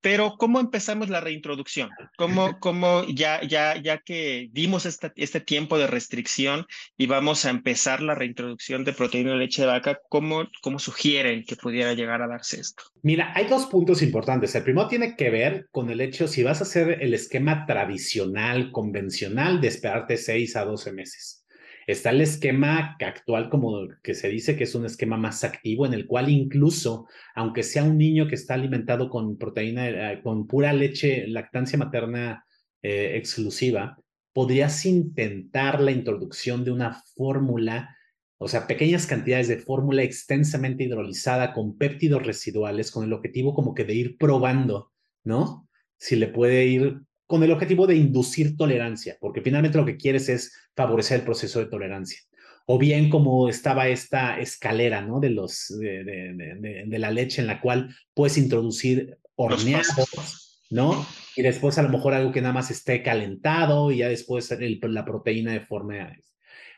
[0.00, 1.90] Pero, ¿cómo empezamos la reintroducción?
[2.16, 7.50] ¿Cómo, cómo ya, ya, ya que dimos este, este tiempo de restricción y vamos a
[7.50, 12.22] empezar la reintroducción de proteína de leche de vaca, ¿cómo, cómo sugieren que pudiera llegar
[12.22, 12.82] a darse esto?
[13.02, 14.54] Mira, hay dos puntos importantes.
[14.54, 18.72] El primero tiene que ver con el hecho si vas a hacer el esquema tradicional,
[18.72, 21.44] convencional de esperarte 6 a 12 meses.
[21.86, 25.94] Está el esquema actual, como que se dice que es un esquema más activo, en
[25.94, 30.72] el cual incluso, aunque sea un niño que está alimentado con proteína, eh, con pura
[30.72, 32.44] leche, lactancia materna
[32.82, 33.96] eh, exclusiva,
[34.34, 37.94] podrías intentar la introducción de una fórmula
[38.40, 43.74] o sea, pequeñas cantidades de fórmula extensamente hidrolizada con péptidos residuales, con el objetivo como
[43.74, 44.92] que de ir probando,
[45.24, 45.68] ¿no?
[45.96, 50.30] Si le puede ir con el objetivo de inducir tolerancia, porque finalmente lo que quieres
[50.30, 52.18] es favorecer el proceso de tolerancia.
[52.66, 55.20] O bien como estaba esta escalera, ¿no?
[55.20, 61.06] De, los, de, de, de, de la leche en la cual puedes introducir horneados, ¿no?
[61.36, 64.50] Y después a lo mejor algo que nada más esté calentado y ya después
[64.82, 66.16] la proteína de forma...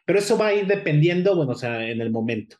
[0.04, 2.56] Pero eso va a ir dependiendo, bueno, o sea, en el momento.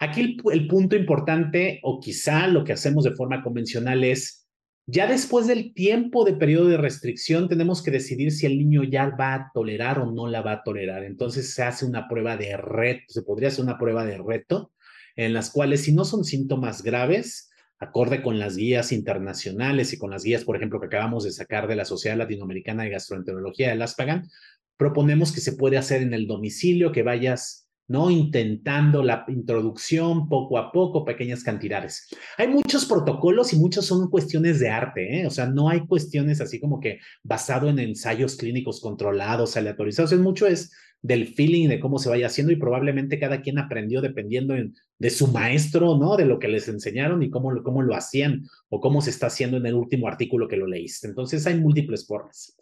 [0.00, 4.47] Aquí el, el punto importante, o quizá lo que hacemos de forma convencional es
[4.90, 9.10] ya después del tiempo de periodo de restricción, tenemos que decidir si el niño ya
[9.10, 11.04] va a tolerar o no la va a tolerar.
[11.04, 14.72] Entonces se hace una prueba de reto, se podría hacer una prueba de reto
[15.14, 20.10] en las cuales si no son síntomas graves, acorde con las guías internacionales y con
[20.10, 23.82] las guías, por ejemplo, que acabamos de sacar de la Sociedad Latinoamericana de Gastroenterología de
[23.82, 24.30] Aspagan,
[24.78, 28.10] proponemos que se puede hacer en el domicilio, que vayas ¿no?
[28.10, 32.08] Intentando la introducción poco a poco, pequeñas cantidades.
[32.36, 35.26] Hay muchos protocolos y muchos son cuestiones de arte, ¿eh?
[35.26, 40.20] O sea, no hay cuestiones así como que basado en ensayos clínicos controlados, aleatorizados, es
[40.20, 40.70] mucho es
[41.00, 44.54] del feeling de cómo se vaya haciendo y probablemente cada quien aprendió dependiendo
[44.98, 46.16] de su maestro, ¿no?
[46.16, 49.56] De lo que les enseñaron y cómo, cómo lo hacían o cómo se está haciendo
[49.56, 51.06] en el último artículo que lo leíste.
[51.06, 52.56] Entonces hay múltiples formas.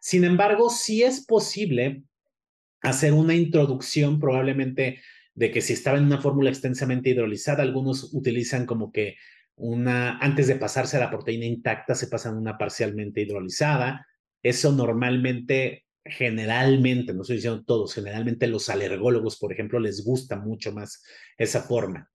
[0.00, 2.04] Sin embargo, sí es posible
[2.82, 5.00] hacer una introducción probablemente
[5.34, 9.16] de que si estaba en una fórmula extensamente hidrolizada, algunos utilizan como que
[9.54, 14.06] una, antes de pasarse a la proteína intacta, se pasan una parcialmente hidrolizada.
[14.42, 20.72] Eso normalmente, generalmente, no estoy diciendo todos, generalmente los alergólogos, por ejemplo, les gusta mucho
[20.72, 21.04] más
[21.36, 22.08] esa forma.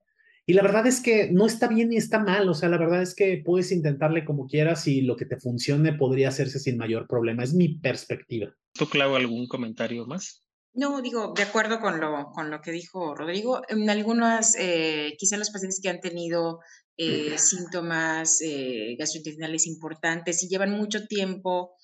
[0.46, 3.00] Y la verdad es que no está bien ni está mal, o sea, la verdad
[3.00, 7.06] es que puedes intentarle como quieras y lo que te funcione podría hacerse sin mayor
[7.06, 7.42] problema.
[7.42, 8.54] Es mi perspectiva.
[8.74, 10.43] ¿Tú, Clau, algún comentario más?
[10.74, 15.36] No, digo, de acuerdo con lo, con lo que dijo Rodrigo, en algunas, eh, quizá
[15.36, 16.58] los pacientes que han tenido
[16.96, 21.76] eh, síntomas eh, gastrointestinales importantes y llevan mucho tiempo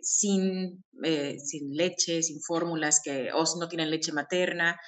[0.00, 4.78] sin, sin leche, sin fórmulas, que, o no tienen leche materna,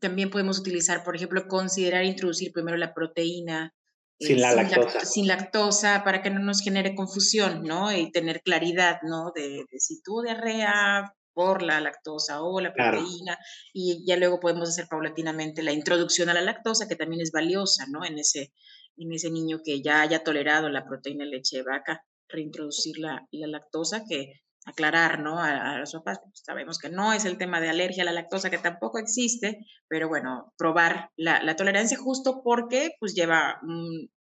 [0.00, 3.74] también podemos utilizar, por ejemplo, considerar introducir primero la proteína
[4.20, 5.04] sin la lactosa.
[5.04, 7.90] sin lactosa para que no nos genere confusión, ¿no?
[7.90, 9.32] Y tener claridad, ¿no?
[9.34, 13.38] De, de si tuvo diarrea, por la lactosa o la proteína
[13.72, 17.86] y ya luego podemos hacer paulatinamente la introducción a la lactosa que también es valiosa,
[17.88, 18.04] ¿no?
[18.04, 18.52] En ese,
[18.98, 23.26] en ese niño que ya haya tolerado la proteína de leche de vaca, reintroducir la,
[23.30, 25.40] la lactosa que aclarar, ¿no?
[25.40, 28.50] A, los papás, pues, sabemos que no es el tema de alergia a la lactosa
[28.50, 33.62] que tampoco existe, pero bueno, probar la, la tolerancia justo porque pues lleva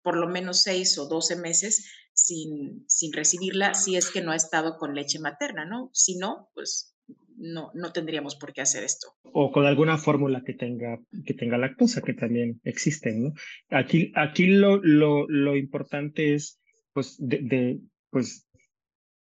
[0.03, 4.37] por lo menos seis o doce meses sin, sin recibirla si es que no ha
[4.37, 5.91] estado con leche materna, ¿no?
[5.93, 6.96] Si no, pues
[7.37, 9.09] no, no tendríamos por qué hacer esto.
[9.23, 13.33] O con alguna fórmula que tenga, que tenga lactosa, que también existen, ¿no?
[13.71, 16.61] Aquí, aquí lo, lo, lo importante es,
[16.93, 18.47] pues, de, pues,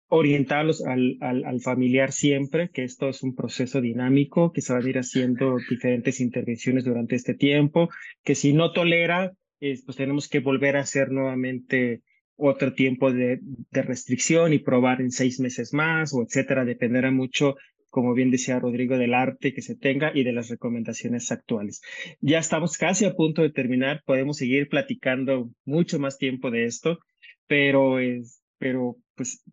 [0.07, 4.85] orientarlos al, al, al, familiar siempre, que esto es un proceso dinámico, que se van
[4.85, 7.89] a ir haciendo diferentes intervenciones durante este tiempo,
[8.23, 12.01] que si no tolera, pues tenemos que volver a hacer nuevamente
[12.35, 17.55] otro tiempo de, de, restricción y probar en seis meses más o etcétera, dependerá mucho,
[17.93, 21.83] como bien decía Rodrigo, del arte que se tenga y de las recomendaciones actuales.
[22.21, 26.97] Ya estamos casi a punto de terminar, podemos seguir platicando mucho más tiempo de esto,
[27.45, 29.43] pero, es, pero pues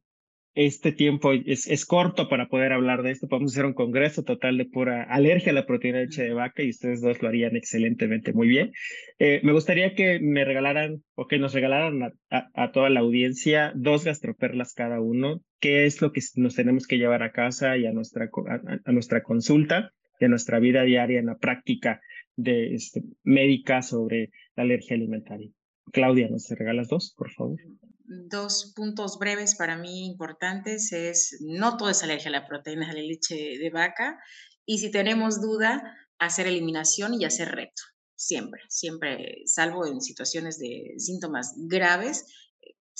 [0.54, 3.28] este tiempo es, es, corto para poder hablar de esto.
[3.28, 6.62] Podemos hacer un congreso total de pura alergia a la proteína de leche de vaca
[6.62, 8.72] y ustedes dos lo harían excelentemente muy bien.
[9.18, 14.06] Eh, me gustaría que me regalaran o que nos regalaran a, toda la audiencia dos
[14.06, 15.42] gastroperlas cada uno.
[15.60, 18.30] ¿Qué es lo que nos tenemos que llevar a casa y a nuestra,
[18.84, 22.00] a, nuestra consulta y a nuestra vida diaria en la práctica
[22.36, 25.50] de este, médica sobre la alergia alimentaria?
[25.92, 27.58] Claudia, ¿nos regalas dos, por favor?
[28.10, 32.94] dos puntos breves para mí importantes es, no todo es alergia a la proteína de
[32.94, 34.18] la leche de vaca
[34.66, 37.82] y si tenemos duda, hacer eliminación y hacer reto,
[38.14, 42.26] siempre, siempre, salvo en situaciones de síntomas graves,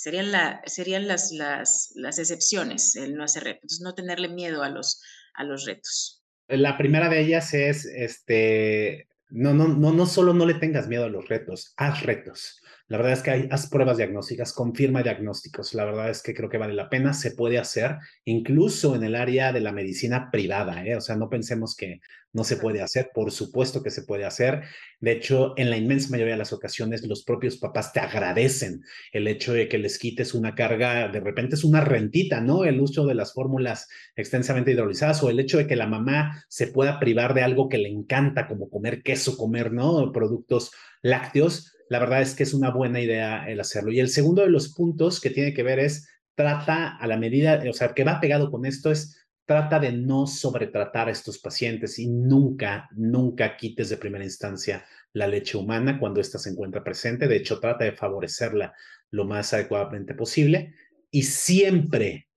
[0.01, 4.99] serían, la, serían las, las, las excepciones el no hacer no tenerle miedo a los,
[5.35, 6.23] a los retos.
[6.47, 11.05] La primera de ellas es, este, no, no, no, no solo no le tengas miedo
[11.05, 12.59] a los retos, haz retos.
[12.91, 15.73] La verdad es que hay, haz pruebas diagnósticas, confirma diagnósticos.
[15.75, 19.15] La verdad es que creo que vale la pena, se puede hacer, incluso en el
[19.15, 20.85] área de la medicina privada.
[20.85, 20.97] ¿eh?
[20.97, 22.01] O sea, no pensemos que
[22.33, 24.63] no se puede hacer, por supuesto que se puede hacer.
[24.99, 29.25] De hecho, en la inmensa mayoría de las ocasiones, los propios papás te agradecen el
[29.29, 32.65] hecho de que les quites una carga, de repente es una rentita, ¿no?
[32.65, 33.87] El uso de las fórmulas
[34.17, 37.77] extensamente hidrolizadas o el hecho de que la mamá se pueda privar de algo que
[37.77, 40.11] le encanta, como comer queso, comer, ¿no?
[40.11, 43.91] Productos lácteos la verdad es que es una buena idea el hacerlo.
[43.91, 47.61] Y el segundo de los puntos que tiene que ver es trata a la medida,
[47.69, 51.99] o sea, que va pegado con esto es trata de no sobretratar a estos pacientes
[51.99, 57.27] y nunca, nunca quites de primera instancia la leche humana cuando ésta se encuentra presente.
[57.27, 58.73] De hecho, trata de favorecerla
[59.09, 60.73] lo más adecuadamente posible
[61.09, 62.29] y siempre,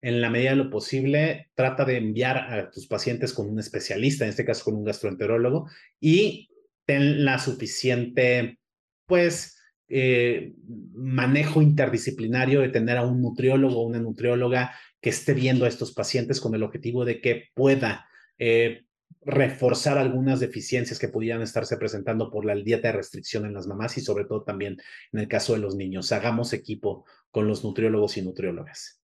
[0.00, 4.24] en la medida de lo posible, trata de enviar a tus pacientes con un especialista,
[4.24, 5.68] en este caso con un gastroenterólogo,
[6.00, 6.48] y
[6.86, 8.60] ten la suficiente,
[9.06, 10.54] pues, eh,
[10.94, 15.92] manejo interdisciplinario de tener a un nutriólogo o una nutrióloga que esté viendo a estos
[15.92, 18.86] pacientes con el objetivo de que pueda eh,
[19.20, 23.96] reforzar algunas deficiencias que pudieran estarse presentando por la dieta de restricción en las mamás
[23.98, 24.78] y sobre todo también
[25.12, 26.12] en el caso de los niños.
[26.12, 29.03] Hagamos equipo con los nutriólogos y nutriólogas.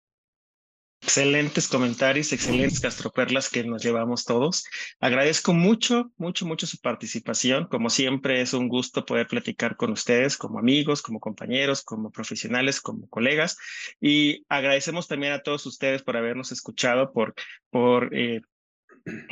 [1.01, 4.63] Excelentes comentarios, excelentes gastroperlas que nos llevamos todos.
[4.99, 7.67] Agradezco mucho, mucho, mucho su participación.
[7.67, 12.79] Como siempre, es un gusto poder platicar con ustedes como amigos, como compañeros, como profesionales,
[12.79, 13.57] como colegas.
[13.99, 17.33] Y agradecemos también a todos ustedes por habernos escuchado, por,
[17.71, 18.41] por eh,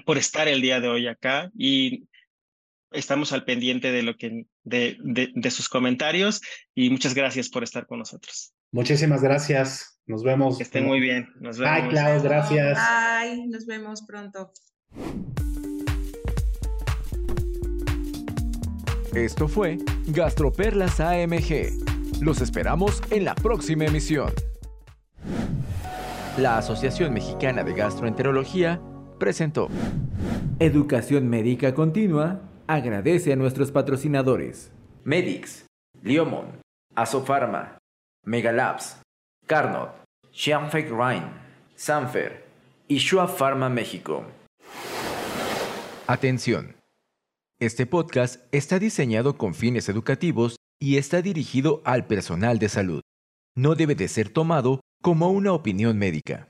[0.05, 2.07] por estar el día de hoy acá y
[2.91, 6.41] estamos al pendiente de lo que de, de, sus comentarios
[6.73, 8.53] y muchas gracias por estar con nosotros.
[8.71, 9.99] Muchísimas gracias.
[10.05, 10.57] Nos vemos.
[10.57, 11.27] Que estén muy bien.
[11.39, 11.81] Nos vemos.
[11.81, 12.77] Bye, Clau, gracias.
[12.77, 14.51] Bye, nos vemos pronto.
[19.13, 22.21] Esto fue Gastroperlas AMG.
[22.21, 24.31] Los esperamos en la próxima emisión.
[26.37, 28.79] La Asociación Mexicana de Gastroenterología
[29.19, 29.67] presentó.
[30.59, 34.71] Educación Médica Continua agradece a nuestros patrocinadores.
[35.03, 35.65] Medix,
[36.03, 36.61] Liomon,
[36.95, 37.78] Asofarma,
[38.25, 39.01] Megalabs,
[39.47, 39.91] Carnot,
[40.31, 41.31] Xianfeng Rhine,
[41.75, 42.45] Sanfer
[42.87, 44.25] y Shua Pharma México.
[46.07, 46.75] Atención.
[47.59, 53.01] Este podcast está diseñado con fines educativos y está dirigido al personal de salud.
[53.55, 56.48] No debe de ser tomado como una opinión médica.